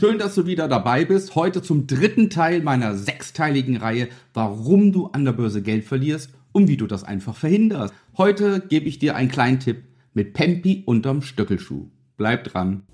Schön, 0.00 0.18
dass 0.18 0.34
du 0.34 0.46
wieder 0.46 0.66
dabei 0.66 1.04
bist. 1.04 1.34
Heute 1.34 1.60
zum 1.60 1.86
dritten 1.86 2.30
Teil 2.30 2.62
meiner 2.62 2.96
sechsteiligen 2.96 3.76
Reihe, 3.76 4.08
warum 4.32 4.92
du 4.92 5.08
an 5.08 5.26
der 5.26 5.32
Börse 5.32 5.60
Geld 5.60 5.84
verlierst 5.84 6.30
und 6.52 6.68
wie 6.68 6.78
du 6.78 6.86
das 6.86 7.04
einfach 7.04 7.36
verhinderst. 7.36 7.92
Heute 8.16 8.60
gebe 8.66 8.88
ich 8.88 8.98
dir 8.98 9.14
einen 9.14 9.30
kleinen 9.30 9.60
Tipp 9.60 9.82
mit 10.14 10.32
Pempi 10.32 10.84
unterm 10.86 11.20
Stöckelschuh. 11.20 11.88
Bleib 12.16 12.44
dran. 12.44 12.84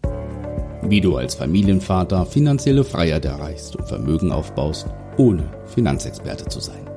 Wie 0.82 1.00
du 1.00 1.16
als 1.16 1.36
Familienvater 1.36 2.26
finanzielle 2.26 2.82
Freiheit 2.82 3.24
erreichst 3.24 3.76
und 3.76 3.86
Vermögen 3.86 4.32
aufbaust, 4.32 4.88
ohne 5.16 5.48
Finanzexperte 5.66 6.46
zu 6.46 6.58
sein. 6.58 6.90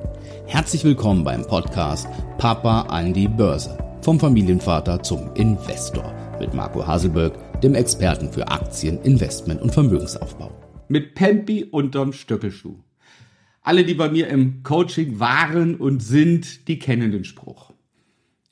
Herzlich 0.46 0.82
willkommen 0.82 1.22
beim 1.22 1.46
Podcast 1.46 2.08
Papa 2.36 2.80
an 2.88 3.14
die 3.14 3.28
Börse. 3.28 3.78
Vom 4.02 4.18
Familienvater 4.18 5.04
zum 5.04 5.32
Investor 5.34 6.12
mit 6.40 6.52
Marco 6.52 6.84
Haselberg, 6.84 7.34
dem 7.62 7.74
Experten 7.74 8.32
für 8.32 8.48
Aktien, 8.48 9.00
Investment 9.02 9.60
und 9.60 9.72
Vermögensaufbau. 9.72 10.50
Mit 10.88 11.14
Pempi 11.14 11.64
unterm 11.64 12.12
Stöckelschuh. 12.12 12.76
Alle, 13.62 13.84
die 13.84 13.94
bei 13.94 14.08
mir 14.08 14.28
im 14.28 14.62
Coaching 14.62 15.20
waren 15.20 15.76
und 15.76 16.02
sind, 16.02 16.68
die 16.68 16.78
kennen 16.78 17.12
den 17.12 17.24
Spruch. 17.24 17.72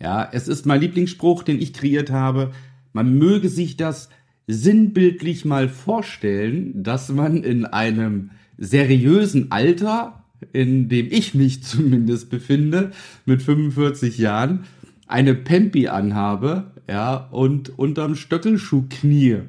Ja, 0.00 0.28
es 0.30 0.46
ist 0.46 0.66
mein 0.66 0.80
Lieblingsspruch, 0.80 1.42
den 1.42 1.60
ich 1.60 1.72
kreiert 1.72 2.10
habe. 2.10 2.52
Man 2.92 3.16
möge 3.18 3.48
sich 3.48 3.76
das 3.76 4.10
sinnbildlich 4.46 5.44
mal 5.44 5.68
vorstellen, 5.68 6.82
dass 6.82 7.08
man 7.08 7.42
in 7.42 7.64
einem 7.64 8.30
seriösen 8.58 9.50
Alter, 9.50 10.24
in 10.52 10.88
dem 10.88 11.08
ich 11.10 11.34
mich 11.34 11.62
zumindest 11.64 12.28
befinde, 12.30 12.92
mit 13.24 13.42
45 13.42 14.18
Jahren, 14.18 14.64
eine 15.08 15.34
Pempi 15.34 15.88
anhabe, 15.88 16.72
ja, 16.88 17.16
und 17.16 17.78
unterm 17.78 18.14
Stöckelschuh 18.14 18.84
knie. 18.88 19.40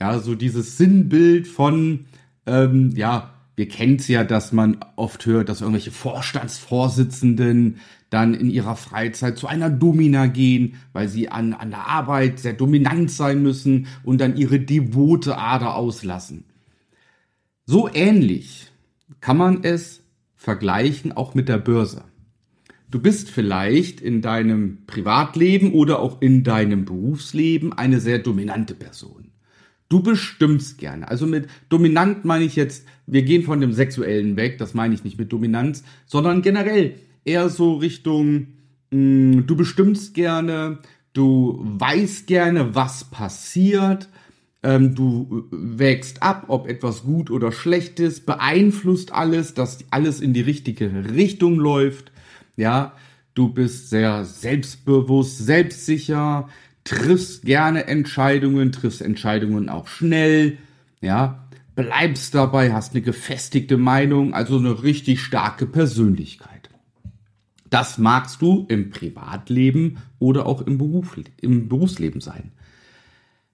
Ja, 0.00 0.18
so 0.18 0.34
dieses 0.34 0.76
Sinnbild 0.76 1.46
von, 1.46 2.06
ähm, 2.46 2.92
ja, 2.94 3.30
wir 3.54 3.68
kennen's 3.68 4.08
ja, 4.08 4.24
dass 4.24 4.52
man 4.52 4.78
oft 4.96 5.24
hört, 5.24 5.48
dass 5.48 5.62
irgendwelche 5.62 5.90
Vorstandsvorsitzenden 5.90 7.78
dann 8.10 8.34
in 8.34 8.50
ihrer 8.50 8.76
Freizeit 8.76 9.38
zu 9.38 9.46
einer 9.46 9.70
Domina 9.70 10.26
gehen, 10.26 10.74
weil 10.92 11.08
sie 11.08 11.30
an, 11.30 11.54
an 11.54 11.70
der 11.70 11.88
Arbeit 11.88 12.38
sehr 12.38 12.52
dominant 12.52 13.10
sein 13.10 13.42
müssen 13.42 13.86
und 14.04 14.20
dann 14.20 14.36
ihre 14.36 14.60
devote 14.60 15.38
Ader 15.38 15.74
auslassen. 15.74 16.44
So 17.64 17.88
ähnlich 17.92 18.70
kann 19.20 19.38
man 19.38 19.64
es 19.64 20.02
vergleichen 20.36 21.12
auch 21.12 21.34
mit 21.34 21.48
der 21.48 21.58
Börse. 21.58 22.04
Du 22.88 23.00
bist 23.00 23.30
vielleicht 23.30 24.00
in 24.00 24.22
deinem 24.22 24.86
Privatleben 24.86 25.72
oder 25.72 25.98
auch 25.98 26.22
in 26.22 26.44
deinem 26.44 26.84
Berufsleben 26.84 27.72
eine 27.72 28.00
sehr 28.00 28.20
dominante 28.20 28.74
Person. 28.74 29.32
Du 29.88 30.02
bestimmst 30.02 30.78
gerne. 30.78 31.08
Also 31.08 31.26
mit 31.26 31.48
dominant 31.68 32.24
meine 32.24 32.44
ich 32.44 32.54
jetzt, 32.54 32.86
wir 33.06 33.22
gehen 33.22 33.42
von 33.42 33.60
dem 33.60 33.72
Sexuellen 33.72 34.36
weg, 34.36 34.58
das 34.58 34.74
meine 34.74 34.94
ich 34.94 35.04
nicht 35.04 35.18
mit 35.18 35.32
Dominanz, 35.32 35.84
sondern 36.06 36.42
generell 36.42 36.94
eher 37.24 37.48
so 37.48 37.74
Richtung, 37.74 38.48
mh, 38.90 38.98
mm, 38.98 39.46
du 39.46 39.56
bestimmst 39.56 40.14
gerne, 40.14 40.78
du 41.12 41.60
weißt 41.60 42.26
gerne, 42.26 42.74
was 42.74 43.04
passiert, 43.04 44.08
ähm, 44.62 44.94
du 44.94 45.44
wägst 45.50 46.22
ab, 46.22 46.46
ob 46.48 46.68
etwas 46.68 47.02
gut 47.02 47.30
oder 47.30 47.52
schlecht 47.52 48.00
ist, 48.00 48.26
beeinflusst 48.26 49.12
alles, 49.12 49.54
dass 49.54 49.78
alles 49.90 50.20
in 50.20 50.34
die 50.34 50.40
richtige 50.40 50.90
Richtung 51.14 51.56
läuft 51.56 52.12
ja, 52.56 52.92
du 53.34 53.48
bist 53.50 53.90
sehr 53.90 54.24
selbstbewusst, 54.24 55.38
selbstsicher, 55.38 56.48
triffst 56.84 57.44
gerne 57.44 57.86
Entscheidungen, 57.86 58.72
triffst 58.72 59.02
Entscheidungen 59.02 59.68
auch 59.68 59.88
schnell, 59.88 60.58
ja, 61.00 61.46
bleibst 61.74 62.34
dabei, 62.34 62.72
hast 62.72 62.94
eine 62.94 63.02
gefestigte 63.02 63.76
Meinung, 63.76 64.34
also 64.34 64.58
eine 64.58 64.82
richtig 64.82 65.20
starke 65.20 65.66
Persönlichkeit. 65.66 66.70
Das 67.68 67.98
magst 67.98 68.40
du 68.40 68.64
im 68.68 68.90
Privatleben 68.90 69.98
oder 70.18 70.46
auch 70.46 70.62
im, 70.62 70.78
Beruf, 70.78 71.18
im 71.40 71.68
Berufsleben 71.68 72.20
sein. 72.20 72.52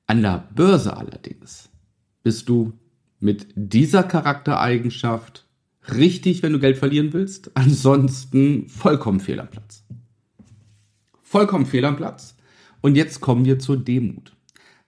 An 0.07 0.23
der 0.23 0.49
Börse 0.55 0.97
allerdings 0.97 1.71
bist 2.23 2.49
du 2.49 2.75
mit 3.19 3.47
dieser 3.55 4.03
Charaktereigenschaft 4.03 5.47
richtig, 5.95 6.43
wenn 6.43 6.53
du 6.53 6.59
Geld 6.59 6.79
verlieren 6.79 7.13
willst. 7.13 7.51
Ansonsten 7.55 8.69
vollkommen 8.69 9.21
fehl 9.21 9.41
am 9.41 9.49
Platz. 9.49 9.85
Vollkommen 11.23 11.67
fehl 11.67 11.85
am 11.85 11.97
Platz. 11.97 12.37
Und 12.81 12.97
jetzt 12.97 13.21
kommen 13.21 13.45
wir 13.45 13.59
zur 13.59 13.77
Demut. 13.77 14.33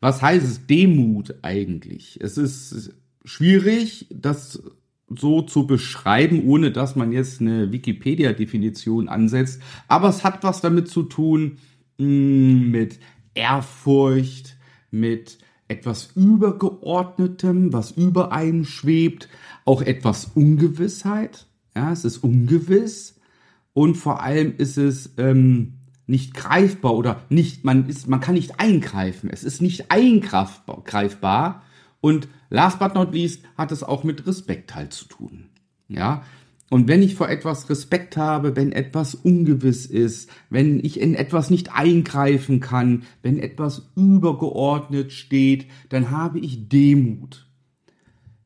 Was 0.00 0.21
heißt 0.21 0.44
es 0.44 0.66
Demut 0.66 1.34
eigentlich? 1.43 2.19
Es 2.21 2.37
ist 2.37 2.94
schwierig, 3.25 4.06
das 4.10 4.62
so 5.09 5.43
zu 5.43 5.66
beschreiben, 5.66 6.44
ohne 6.44 6.71
dass 6.71 6.97
man 6.97 7.12
jetzt 7.12 7.41
eine 7.41 7.72
Wikipedia-Definition 7.72 9.09
ansetzt. 9.09 9.62
Aber 9.88 10.09
es 10.09 10.25
hat 10.25 10.43
was 10.43 10.61
damit 10.61 10.88
zu 10.88 11.05
tun 11.05 11.59
mh, 11.99 12.06
mm, 12.06 12.71
mit 12.71 12.99
Ehrfurcht, 13.34 14.56
mit 14.91 15.38
etwas 15.69 16.11
Übergeordnetem, 16.15 17.72
was 17.72 17.93
über 17.93 18.32
einem 18.32 18.65
schwebt, 18.65 19.28
auch 19.64 19.82
etwas 19.82 20.30
Ungewissheit. 20.34 21.47
Ja, 21.75 21.92
es 21.92 22.04
ist 22.04 22.19
ungewiss 22.19 23.20
und 23.72 23.97
vor 23.97 24.22
allem 24.22 24.54
ist 24.56 24.76
es 24.76 25.14
ähm, 25.19 25.75
nicht 26.06 26.34
greifbar 26.34 26.94
oder 26.94 27.22
nicht, 27.28 27.64
man 27.64 27.88
ist, 27.88 28.06
man 28.08 28.20
kann 28.20 28.34
nicht 28.34 28.60
eingreifen. 28.60 29.30
Es 29.30 29.42
ist 29.42 29.60
nicht 29.60 29.91
eingreifbar 29.91 31.62
und 32.00 32.28
last 32.50 32.78
but 32.78 32.94
not 32.94 33.12
least 33.12 33.42
hat 33.56 33.72
es 33.72 33.82
auch 33.82 34.04
mit 34.04 34.26
Respekt 34.26 34.75
halt 34.75 34.92
zu 34.92 35.06
tun. 35.06 35.47
Ja, 35.88 36.22
und 36.70 36.88
wenn 36.88 37.02
ich 37.02 37.14
vor 37.14 37.28
etwas 37.28 37.69
Respekt 37.69 38.16
habe, 38.16 38.56
wenn 38.56 38.72
etwas 38.72 39.14
ungewiss 39.14 39.86
ist, 39.86 40.31
wenn 40.50 40.84
ich 40.84 40.98
in 40.98 41.14
etwas 41.14 41.50
nicht 41.50 41.72
eingreifen 41.72 42.60
kann, 42.60 43.04
wenn 43.22 43.38
etwas 43.38 43.91
übergeordnet 43.96 45.12
steht, 45.12 45.66
dann 45.91 46.10
habe 46.10 46.38
ich 46.38 46.69
Demut. 46.69 47.46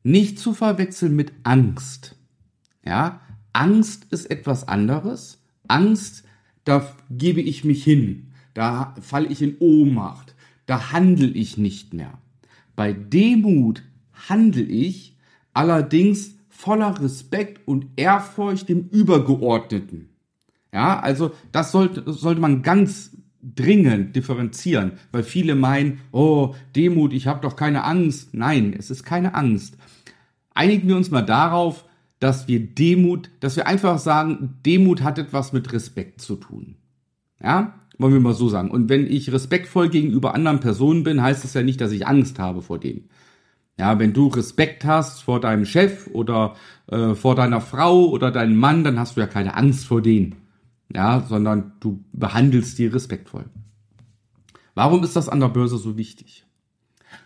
Nicht 0.09 0.39
zu 0.39 0.55
verwechseln 0.55 1.15
mit 1.15 1.33
Angst. 1.43 2.15
Ja, 2.83 3.21
Angst 3.53 4.07
ist 4.09 4.31
etwas 4.31 4.67
anderes. 4.67 5.43
Angst, 5.67 6.23
da 6.63 6.91
gebe 7.11 7.41
ich 7.41 7.63
mich 7.63 7.83
hin. 7.83 8.31
Da 8.55 8.95
falle 9.01 9.27
ich 9.27 9.43
in 9.43 9.57
Ohnmacht. 9.59 10.33
Da 10.65 10.91
handle 10.91 11.27
ich 11.27 11.59
nicht 11.59 11.93
mehr. 11.93 12.17
Bei 12.75 12.91
Demut 12.91 13.83
handle 14.27 14.63
ich 14.63 15.15
allerdings 15.53 16.37
voller 16.49 16.99
Respekt 16.99 17.67
und 17.67 17.85
Ehrfurcht 17.95 18.67
dem 18.67 18.89
Übergeordneten. 18.89 20.09
Ja, 20.73 20.99
also 20.99 21.33
das 21.51 21.71
sollte, 21.71 22.11
sollte 22.11 22.41
man 22.41 22.63
ganz 22.63 23.15
dringend 23.41 24.15
differenzieren, 24.15 24.93
weil 25.11 25.23
viele 25.23 25.55
meinen, 25.55 25.99
oh, 26.11 26.55
Demut, 26.75 27.13
ich 27.13 27.27
habe 27.27 27.41
doch 27.41 27.55
keine 27.55 27.83
Angst. 27.83 28.33
Nein, 28.33 28.75
es 28.77 28.91
ist 28.91 29.03
keine 29.03 29.33
Angst. 29.33 29.77
Einigen 30.53 30.87
wir 30.87 30.97
uns 30.97 31.11
mal 31.11 31.21
darauf, 31.21 31.85
dass 32.19 32.47
wir 32.47 32.59
Demut, 32.59 33.29
dass 33.39 33.55
wir 33.55 33.67
einfach 33.67 33.97
sagen, 33.97 34.59
Demut 34.65 35.03
hat 35.03 35.17
etwas 35.17 35.53
mit 35.53 35.71
Respekt 35.71 36.21
zu 36.21 36.35
tun. 36.35 36.75
Ja, 37.41 37.79
wollen 37.97 38.13
wir 38.13 38.19
mal 38.19 38.33
so 38.33 38.49
sagen. 38.49 38.71
Und 38.71 38.89
wenn 38.89 39.07
ich 39.07 39.31
respektvoll 39.31 39.89
gegenüber 39.89 40.35
anderen 40.35 40.59
Personen 40.59 41.03
bin, 41.03 41.21
heißt 41.21 41.43
das 41.43 41.53
ja 41.53 41.63
nicht, 41.63 41.79
dass 41.79 41.91
ich 41.91 42.07
Angst 42.07 42.39
habe 42.39 42.61
vor 42.61 42.79
denen. 42.79 43.09
Ja, 43.77 43.97
wenn 43.97 44.11
du 44.11 44.27
Respekt 44.27 44.83
hast 44.83 45.23
vor 45.23 45.39
deinem 45.39 45.65
Chef 45.65 46.07
oder 46.07 46.55
äh, 46.87 47.15
vor 47.15 47.35
deiner 47.35 47.61
Frau 47.61 48.09
oder 48.09 48.29
deinem 48.31 48.57
Mann, 48.57 48.83
dann 48.83 48.99
hast 48.99 49.15
du 49.15 49.21
ja 49.21 49.27
keine 49.27 49.55
Angst 49.55 49.85
vor 49.85 50.01
denen. 50.01 50.35
Ja, 50.93 51.25
sondern 51.27 51.73
du 51.79 52.03
behandelst 52.13 52.79
die 52.79 52.87
respektvoll. 52.87 53.45
Warum 54.73 55.03
ist 55.03 55.15
das 55.15 55.29
an 55.29 55.39
der 55.39 55.49
Börse 55.49 55.77
so 55.77 55.97
wichtig? 55.97 56.45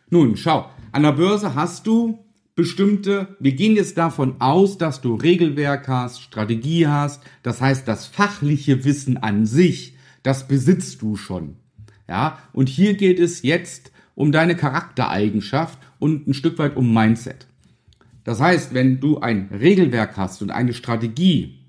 Nun, 0.10 0.36
schau, 0.38 0.70
an 0.92 1.04
der 1.04 1.14
Börse 1.14 1.56
hast 1.56 1.88
du 1.88 2.20
bestimmte, 2.56 3.36
wir 3.40 3.54
gehen 3.54 3.76
jetzt 3.76 3.98
davon 3.98 4.40
aus, 4.40 4.78
dass 4.78 5.02
du 5.02 5.16
Regelwerk 5.16 5.88
hast, 5.88 6.22
Strategie 6.22 6.88
hast, 6.88 7.24
das 7.42 7.62
heißt, 7.62 7.88
das 7.88 8.06
fachliche 8.06 8.86
Wissen 8.86 9.18
an 9.18 9.46
sich, 9.46 9.96
das 10.22 10.48
besitzt 10.48 11.02
du 11.02 11.16
schon. 11.16 11.56
Ja, 12.08 12.38
und 12.52 12.70
hier 12.70 12.96
geht 12.96 13.20
es 13.20 13.42
jetzt 13.42 13.92
um 14.14 14.32
deine 14.32 14.56
Charaktereigenschaft 14.56 15.80
und 16.00 16.28
ein 16.28 16.34
Stück 16.34 16.60
weit 16.60 16.76
um 16.76 16.94
Mindset. 16.94 17.48
Das 18.24 18.40
heißt, 18.40 18.74
wenn 18.74 19.00
du 19.00 19.20
ein 19.20 19.50
Regelwerk 19.52 20.18
hast 20.18 20.42
und 20.42 20.52
eine 20.52 20.74
Strategie, 20.74 21.60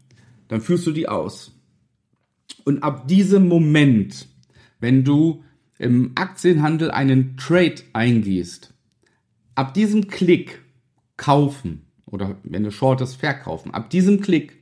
dann 0.49 0.61
führst 0.61 0.87
du 0.87 0.93
die 0.93 1.09
aus. 1.09 1.54
Und 2.65 2.83
ab 2.83 3.09
diesem 3.09 3.49
Moment, 3.49 4.29
wenn 4.81 5.05
du 5.05 5.45
im 5.79 6.13
Aktienhandel 6.15 6.91
einen 6.91 7.37
Trade 7.37 7.77
eingehst, 7.93 8.73
ab 9.55 9.75
diesem 9.75 10.09
Klick 10.09 10.63
kaufen 11.17 11.87
oder 12.07 12.37
wenn 12.43 12.65
du 12.65 12.71
shortest 12.71 13.17
verkaufen, 13.17 13.73
ab 13.73 13.91
diesem 13.91 14.21
Klick 14.21 14.57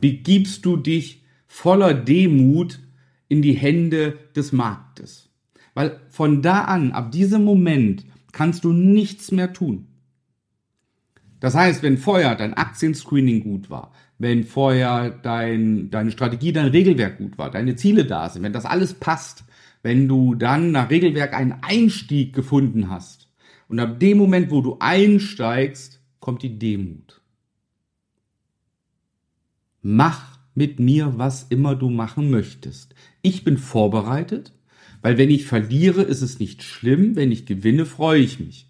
begibst 0.00 0.64
du 0.64 0.76
dich 0.76 1.22
voller 1.46 1.94
Demut 1.94 2.80
in 3.28 3.42
die 3.42 3.52
Hände 3.52 4.18
des 4.34 4.52
Marktes. 4.52 5.30
Weil 5.74 6.00
von 6.08 6.42
da 6.42 6.62
an, 6.62 6.92
ab 6.92 7.12
diesem 7.12 7.44
Moment, 7.44 8.04
kannst 8.32 8.64
du 8.64 8.72
nichts 8.72 9.32
mehr 9.32 9.52
tun. 9.52 9.86
Das 11.44 11.54
heißt, 11.54 11.82
wenn 11.82 11.98
vorher 11.98 12.36
dein 12.36 12.54
Aktienscreening 12.54 13.42
gut 13.42 13.68
war, 13.68 13.92
wenn 14.16 14.44
vorher 14.44 15.10
dein, 15.10 15.90
deine 15.90 16.10
Strategie, 16.10 16.54
dein 16.54 16.68
Regelwerk 16.68 17.18
gut 17.18 17.36
war, 17.36 17.50
deine 17.50 17.76
Ziele 17.76 18.06
da 18.06 18.30
sind, 18.30 18.44
wenn 18.44 18.54
das 18.54 18.64
alles 18.64 18.94
passt, 18.94 19.44
wenn 19.82 20.08
du 20.08 20.34
dann 20.34 20.70
nach 20.70 20.88
Regelwerk 20.88 21.34
einen 21.34 21.56
Einstieg 21.60 22.32
gefunden 22.32 22.88
hast 22.88 23.28
und 23.68 23.78
ab 23.78 24.00
dem 24.00 24.16
Moment, 24.16 24.50
wo 24.50 24.62
du 24.62 24.78
einsteigst, 24.80 26.00
kommt 26.18 26.42
die 26.42 26.58
Demut. 26.58 27.20
Mach 29.82 30.38
mit 30.54 30.80
mir, 30.80 31.18
was 31.18 31.42
immer 31.50 31.76
du 31.76 31.90
machen 31.90 32.30
möchtest. 32.30 32.94
Ich 33.20 33.44
bin 33.44 33.58
vorbereitet, 33.58 34.54
weil 35.02 35.18
wenn 35.18 35.28
ich 35.28 35.44
verliere, 35.44 36.00
ist 36.00 36.22
es 36.22 36.38
nicht 36.38 36.62
schlimm, 36.62 37.16
wenn 37.16 37.30
ich 37.30 37.44
gewinne, 37.44 37.84
freue 37.84 38.20
ich 38.20 38.40
mich. 38.40 38.66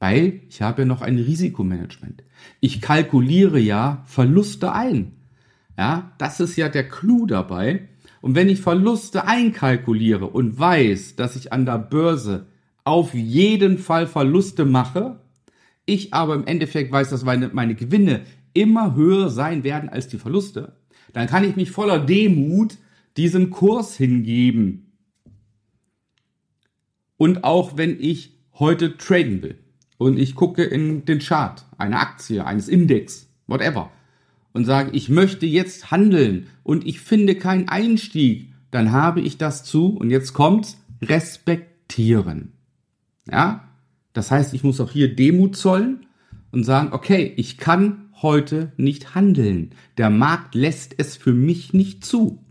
Weil 0.00 0.40
ich 0.48 0.62
habe 0.62 0.82
ja 0.82 0.86
noch 0.86 1.02
ein 1.02 1.18
Risikomanagement. 1.18 2.24
Ich 2.58 2.80
kalkuliere 2.80 3.60
ja 3.60 4.02
Verluste 4.06 4.72
ein. 4.72 5.12
Ja, 5.76 6.12
das 6.18 6.40
ist 6.40 6.56
ja 6.56 6.68
der 6.70 6.88
Clou 6.88 7.26
dabei. 7.26 7.88
Und 8.22 8.34
wenn 8.34 8.48
ich 8.48 8.60
Verluste 8.60 9.26
einkalkuliere 9.26 10.26
und 10.26 10.58
weiß, 10.58 11.16
dass 11.16 11.36
ich 11.36 11.52
an 11.52 11.66
der 11.66 11.78
Börse 11.78 12.46
auf 12.82 13.12
jeden 13.14 13.76
Fall 13.76 14.06
Verluste 14.06 14.64
mache, 14.64 15.20
ich 15.84 16.14
aber 16.14 16.34
im 16.34 16.46
Endeffekt 16.46 16.90
weiß, 16.90 17.10
dass 17.10 17.24
meine, 17.24 17.50
meine 17.52 17.74
Gewinne 17.74 18.22
immer 18.54 18.94
höher 18.94 19.28
sein 19.28 19.64
werden 19.64 19.90
als 19.90 20.08
die 20.08 20.18
Verluste, 20.18 20.76
dann 21.12 21.26
kann 21.26 21.44
ich 21.44 21.56
mich 21.56 21.70
voller 21.70 21.98
Demut 21.98 22.78
diesem 23.18 23.50
Kurs 23.50 23.96
hingeben. 23.96 24.92
Und 27.18 27.44
auch 27.44 27.76
wenn 27.76 28.00
ich 28.00 28.38
heute 28.54 28.96
traden 28.96 29.42
will 29.42 29.58
und 30.00 30.18
ich 30.18 30.34
gucke 30.34 30.64
in 30.64 31.04
den 31.04 31.18
Chart 31.18 31.62
einer 31.76 32.00
Aktie, 32.00 32.42
eines 32.42 32.68
Index, 32.68 33.28
whatever, 33.46 33.90
und 34.54 34.64
sage, 34.64 34.92
ich 34.92 35.10
möchte 35.10 35.44
jetzt 35.44 35.90
handeln 35.90 36.46
und 36.62 36.86
ich 36.86 37.00
finde 37.00 37.34
keinen 37.34 37.68
Einstieg, 37.68 38.50
dann 38.70 38.92
habe 38.92 39.20
ich 39.20 39.36
das 39.36 39.62
zu, 39.62 39.88
und 39.88 40.08
jetzt 40.08 40.32
kommt's, 40.32 40.78
respektieren. 41.02 42.52
Ja? 43.30 43.68
Das 44.14 44.30
heißt, 44.30 44.54
ich 44.54 44.64
muss 44.64 44.80
auch 44.80 44.90
hier 44.90 45.14
Demut 45.14 45.54
zollen 45.54 46.06
und 46.50 46.64
sagen, 46.64 46.94
okay, 46.94 47.34
ich 47.36 47.58
kann 47.58 48.08
heute 48.22 48.72
nicht 48.78 49.14
handeln. 49.14 49.72
Der 49.98 50.08
Markt 50.08 50.54
lässt 50.54 50.94
es 50.96 51.18
für 51.18 51.34
mich 51.34 51.74
nicht 51.74 52.06
zu. 52.06 52.42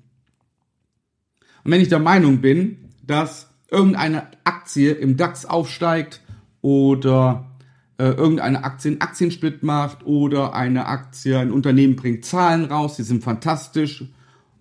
Und 1.64 1.72
wenn 1.72 1.82
ich 1.82 1.90
der 1.90 1.98
Meinung 1.98 2.42
bin, 2.42 2.78
dass 3.02 3.50
irgendeine 3.72 4.28
Aktie 4.44 4.92
im 4.92 5.18
DAX 5.18 5.48
aufsteigt 5.48 6.22
oder 6.62 7.50
äh, 7.98 8.12
irgendeine 8.12 8.64
Aktie 8.64 8.92
einen 8.92 9.02
Aktiensplit 9.02 9.64
macht 9.64 10.06
oder 10.06 10.54
eine 10.54 10.86
Aktie, 10.86 11.38
ein 11.38 11.52
Unternehmen 11.52 11.96
bringt 11.96 12.26
Zahlen 12.26 12.66
raus, 12.66 12.96
die 12.96 13.04
sind 13.04 13.24
fantastisch 13.24 14.06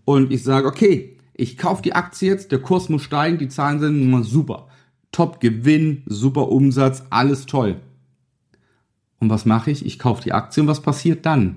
und 0.05 0.33
ich 0.33 0.43
sage, 0.43 0.67
okay, 0.67 1.17
ich 1.35 1.57
kaufe 1.57 1.83
die 1.83 1.95
Aktie 1.95 2.29
jetzt, 2.29 2.51
der 2.51 2.59
Kurs 2.59 2.89
muss 2.89 3.03
steigen, 3.03 3.39
die 3.39 3.49
Zahlen 3.49 3.79
sind 3.79 4.25
super. 4.25 4.69
Top 5.13 5.41
Gewinn, 5.41 6.03
super 6.07 6.49
Umsatz, 6.49 7.05
alles 7.11 7.47
toll. 7.47 7.81
Und 9.21 9.31
was 9.31 9.47
mache 9.47 9.71
ich? 9.71 9.87
Ich 9.87 9.99
kaufe 9.99 10.23
die 10.23 10.33
Aktie 10.33 10.63
und 10.63 10.69
was 10.69 10.83
passiert 10.83 11.25
dann? 11.25 11.57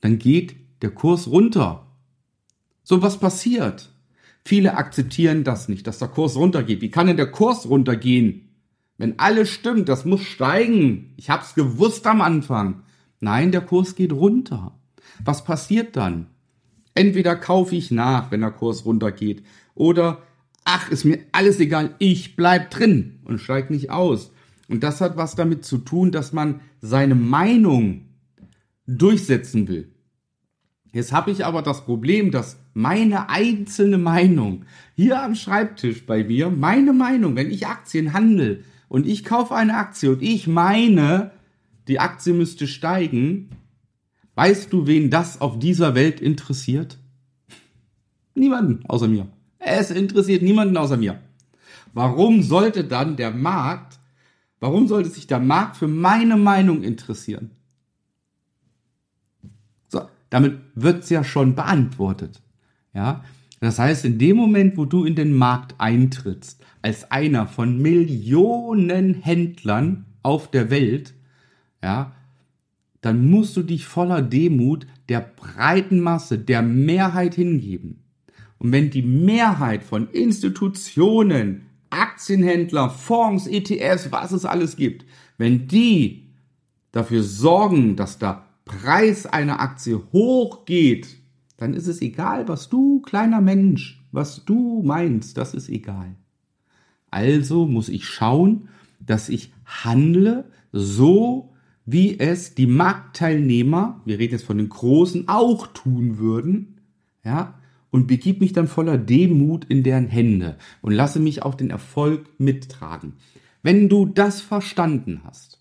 Dann 0.00 0.18
geht 0.18 0.56
der 0.82 0.90
Kurs 0.90 1.28
runter. 1.28 1.86
So, 2.82 3.02
was 3.02 3.18
passiert? 3.18 3.90
Viele 4.44 4.76
akzeptieren 4.76 5.44
das 5.44 5.68
nicht, 5.68 5.86
dass 5.86 5.98
der 5.98 6.08
Kurs 6.08 6.36
runtergeht. 6.36 6.80
Wie 6.80 6.90
kann 6.90 7.06
denn 7.06 7.16
der 7.16 7.30
Kurs 7.30 7.68
runtergehen? 7.68 8.47
Wenn 8.98 9.18
alles 9.18 9.48
stimmt, 9.48 9.88
das 9.88 10.04
muss 10.04 10.22
steigen. 10.22 11.14
Ich 11.16 11.30
hab's 11.30 11.54
gewusst 11.54 12.06
am 12.06 12.20
Anfang. 12.20 12.82
Nein, 13.20 13.52
der 13.52 13.60
Kurs 13.60 13.94
geht 13.94 14.12
runter. 14.12 14.78
Was 15.24 15.44
passiert 15.44 15.96
dann? 15.96 16.26
Entweder 16.94 17.36
kaufe 17.36 17.76
ich 17.76 17.92
nach, 17.92 18.30
wenn 18.30 18.40
der 18.40 18.50
Kurs 18.50 18.84
runtergeht, 18.84 19.44
oder 19.74 20.22
ach, 20.64 20.90
ist 20.90 21.04
mir 21.04 21.20
alles 21.30 21.60
egal, 21.60 21.94
ich 21.98 22.34
bleib 22.34 22.70
drin 22.70 23.20
und 23.24 23.40
steig 23.40 23.70
nicht 23.70 23.90
aus. 23.90 24.32
Und 24.68 24.82
das 24.82 25.00
hat 25.00 25.16
was 25.16 25.36
damit 25.36 25.64
zu 25.64 25.78
tun, 25.78 26.10
dass 26.10 26.32
man 26.32 26.60
seine 26.80 27.14
Meinung 27.14 28.08
durchsetzen 28.86 29.68
will. 29.68 29.92
Jetzt 30.92 31.12
habe 31.12 31.30
ich 31.30 31.44
aber 31.44 31.62
das 31.62 31.84
Problem, 31.84 32.32
dass 32.32 32.58
meine 32.74 33.28
einzelne 33.28 33.98
Meinung 33.98 34.64
hier 34.96 35.22
am 35.22 35.36
Schreibtisch 35.36 36.04
bei 36.04 36.24
mir, 36.24 36.50
meine 36.50 36.92
Meinung, 36.92 37.36
wenn 37.36 37.50
ich 37.50 37.66
Aktien 37.66 38.12
handle 38.12 38.64
und 38.88 39.06
ich 39.06 39.24
kaufe 39.24 39.54
eine 39.54 39.76
Aktie 39.76 40.10
und 40.10 40.22
ich 40.22 40.46
meine, 40.46 41.30
die 41.86 42.00
Aktie 42.00 42.32
müsste 42.32 42.66
steigen, 42.66 43.50
weißt 44.34 44.72
du, 44.72 44.86
wen 44.86 45.10
das 45.10 45.40
auf 45.40 45.58
dieser 45.58 45.94
Welt 45.94 46.20
interessiert? 46.20 46.98
Niemanden 48.34 48.84
außer 48.86 49.08
mir. 49.08 49.28
Es 49.58 49.90
interessiert 49.90 50.42
niemanden 50.42 50.76
außer 50.76 50.96
mir. 50.96 51.20
Warum 51.92 52.42
sollte 52.42 52.84
dann 52.84 53.16
der 53.16 53.32
Markt 53.32 53.98
Warum 54.60 54.88
sollte 54.88 55.08
sich 55.08 55.26
der 55.26 55.38
Markt 55.38 55.76
für 55.76 55.88
meine 55.88 56.36
Meinung 56.36 56.82
interessieren? 56.82 57.52
So, 59.88 60.08
damit 60.30 60.60
wird's 60.74 61.10
ja 61.10 61.22
schon 61.22 61.54
beantwortet. 61.54 62.40
Ja, 62.92 63.24
das 63.60 63.78
heißt, 63.78 64.04
in 64.04 64.18
dem 64.18 64.36
Moment, 64.36 64.76
wo 64.76 64.84
du 64.84 65.04
in 65.04 65.14
den 65.14 65.34
Markt 65.34 65.74
eintrittst, 65.78 66.62
als 66.82 67.10
einer 67.10 67.46
von 67.46 67.78
Millionen 67.78 69.14
Händlern 69.14 70.06
auf 70.22 70.50
der 70.50 70.70
Welt, 70.70 71.14
ja, 71.82 72.12
dann 73.00 73.30
musst 73.30 73.56
du 73.56 73.62
dich 73.62 73.86
voller 73.86 74.22
Demut 74.22 74.86
der 75.08 75.20
breiten 75.20 76.00
Masse, 76.00 76.38
der 76.38 76.62
Mehrheit 76.62 77.34
hingeben. 77.34 78.04
Und 78.58 78.72
wenn 78.72 78.90
die 78.90 79.02
Mehrheit 79.02 79.84
von 79.84 80.08
Institutionen, 80.10 81.66
Aktienhändler, 81.90 82.90
Fonds, 82.90 83.46
ETFs, 83.46 84.10
was 84.12 84.32
es 84.32 84.44
alles 84.44 84.76
gibt, 84.76 85.06
wenn 85.38 85.68
die 85.68 86.28
dafür 86.92 87.22
sorgen, 87.22 87.96
dass 87.96 88.18
der 88.18 88.44
Preis 88.64 89.26
einer 89.26 89.60
Aktie 89.60 90.02
hochgeht, 90.12 91.17
dann 91.58 91.74
ist 91.74 91.88
es 91.88 92.00
egal, 92.00 92.48
was 92.48 92.70
du, 92.70 93.00
kleiner 93.00 93.42
Mensch, 93.42 94.02
was 94.10 94.44
du 94.44 94.82
meinst, 94.82 95.36
das 95.36 95.52
ist 95.52 95.68
egal. 95.68 96.14
Also 97.10 97.66
muss 97.66 97.88
ich 97.88 98.06
schauen, 98.06 98.68
dass 99.04 99.28
ich 99.28 99.52
handle 99.66 100.44
so, 100.72 101.52
wie 101.84 102.18
es 102.18 102.54
die 102.54 102.66
Marktteilnehmer, 102.66 104.00
wir 104.04 104.18
reden 104.18 104.34
jetzt 104.34 104.44
von 104.44 104.58
den 104.58 104.68
Großen, 104.68 105.28
auch 105.28 105.66
tun 105.68 106.18
würden, 106.18 106.80
ja, 107.24 107.54
und 107.90 108.06
begib 108.06 108.40
mich 108.40 108.52
dann 108.52 108.68
voller 108.68 108.98
Demut 108.98 109.64
in 109.64 109.82
deren 109.82 110.06
Hände 110.06 110.58
und 110.80 110.92
lasse 110.92 111.18
mich 111.18 111.42
auch 111.42 111.54
den 111.54 111.70
Erfolg 111.70 112.28
mittragen. 112.38 113.14
Wenn 113.62 113.88
du 113.88 114.06
das 114.06 114.40
verstanden 114.40 115.22
hast, 115.24 115.58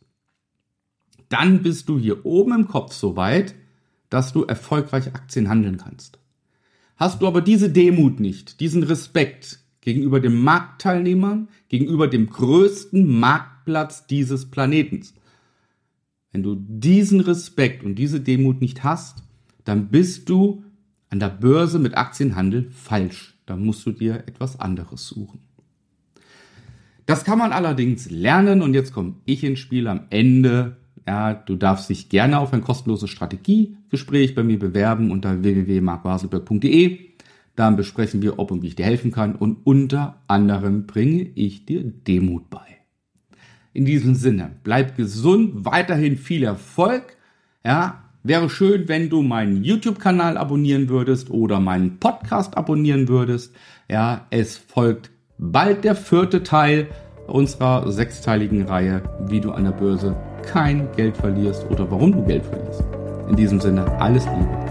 dann 1.29 1.63
bist 1.63 1.89
du 1.89 1.97
hier 1.97 2.25
oben 2.25 2.53
im 2.53 2.67
Kopf 2.67 2.93
so 2.93 3.15
weit, 3.15 3.55
dass 4.09 4.33
du 4.33 4.43
erfolgreich 4.43 5.07
Aktien 5.07 5.49
handeln 5.49 5.77
kannst. 5.77 6.19
Hast 6.95 7.21
du 7.21 7.27
aber 7.27 7.41
diese 7.41 7.69
Demut 7.69 8.19
nicht, 8.19 8.59
diesen 8.59 8.83
Respekt 8.83 9.59
gegenüber 9.81 10.19
den 10.19 10.41
Marktteilnehmern, 10.41 11.47
gegenüber 11.69 12.07
dem 12.07 12.29
größten 12.29 13.19
Marktplatz 13.19 14.07
dieses 14.07 14.49
Planetens, 14.49 15.13
wenn 16.31 16.43
du 16.43 16.55
diesen 16.55 17.19
Respekt 17.21 17.83
und 17.83 17.95
diese 17.95 18.19
Demut 18.19 18.61
nicht 18.61 18.83
hast, 18.83 19.23
dann 19.63 19.89
bist 19.89 20.29
du 20.29 20.63
an 21.09 21.19
der 21.19 21.29
Börse 21.29 21.79
mit 21.79 21.97
Aktienhandel 21.97 22.69
falsch. 22.71 23.37
Da 23.45 23.55
musst 23.55 23.85
du 23.85 23.91
dir 23.91 24.23
etwas 24.27 24.59
anderes 24.59 25.07
suchen. 25.07 25.39
Das 27.05 27.23
kann 27.23 27.39
man 27.39 27.53
allerdings 27.53 28.11
lernen 28.11 28.61
und 28.61 28.73
jetzt 28.73 28.93
komme 28.93 29.15
ich 29.25 29.43
ins 29.43 29.59
Spiel 29.59 29.87
am 29.87 30.01
Ende. 30.09 30.75
Ja, 31.07 31.33
du 31.33 31.55
darfst 31.55 31.89
dich 31.89 32.09
gerne 32.09 32.37
auf 32.37 32.53
ein 32.53 32.61
kostenloses 32.61 33.09
Strategiegespräch 33.09 34.35
bei 34.35 34.43
mir 34.43 34.59
bewerben 34.59 35.09
unter 35.09 35.41
www.markwaselberg.de. 35.41 36.99
Dann 37.55 37.77
besprechen 37.77 38.21
wir, 38.21 38.37
ob 38.37 38.51
und 38.51 38.61
wie 38.61 38.67
ich 38.67 38.75
dir 38.75 38.85
helfen 38.85 39.11
kann 39.11 39.35
und 39.35 39.65
unter 39.65 40.21
anderem 40.27 40.85
bringe 40.85 41.21
ich 41.33 41.65
dir 41.65 41.83
Demut 41.83 42.49
bei. 42.49 42.65
In 43.73 43.85
diesem 43.85 44.15
Sinne, 44.15 44.51
bleib 44.63 44.97
gesund, 44.97 45.65
weiterhin 45.65 46.17
viel 46.17 46.43
Erfolg. 46.43 47.15
Ja, 47.65 48.03
Wäre 48.27 48.49
schön, 48.49 48.89
wenn 48.89 49.09
du 49.09 49.21
meinen 49.21 49.63
YouTube-Kanal 49.63 50.37
abonnieren 50.37 50.89
würdest 50.89 51.29
oder 51.29 51.61
meinen 51.61 51.97
Podcast 51.97 52.57
abonnieren 52.57 53.07
würdest. 53.07 53.55
Ja, 53.89 54.27
es 54.31 54.57
folgt 54.57 55.11
bald 55.37 55.85
der 55.85 55.95
vierte 55.95 56.43
Teil 56.43 56.87
unserer 57.27 57.89
sechsteiligen 57.89 58.63
Reihe, 58.63 59.01
wie 59.27 59.39
du 59.39 59.51
an 59.51 59.63
der 59.63 59.71
Börse 59.71 60.17
kein 60.43 60.87
Geld 60.95 61.17
verlierst 61.17 61.65
oder 61.69 61.89
warum 61.89 62.11
du 62.11 62.23
Geld 62.23 62.45
verlierst. 62.45 62.83
In 63.29 63.35
diesem 63.35 63.59
Sinne, 63.59 63.85
alles 63.99 64.25
Liebe. 64.25 64.66